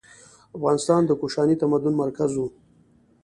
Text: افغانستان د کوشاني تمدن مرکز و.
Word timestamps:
افغانستان 0.57 1.01
د 1.05 1.11
کوشاني 1.21 1.55
تمدن 1.61 1.93
مرکز 2.01 2.31
و. 2.37 2.45